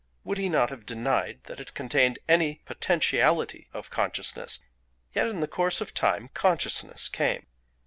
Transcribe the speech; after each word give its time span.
Would 0.23 0.39
he 0.39 0.49
not 0.49 0.71
have 0.71 0.87
denied 0.87 1.41
that 1.43 1.59
it 1.59 1.75
contained 1.75 2.17
any 2.27 2.63
potentiality 2.65 3.69
of 3.71 3.91
consciousness? 3.91 4.57
Yet 5.13 5.27
in 5.27 5.41
the 5.41 5.47
course 5.47 5.79
of 5.79 5.93
time 5.93 6.31
consciousness 6.33 7.07
came. 7.07 7.45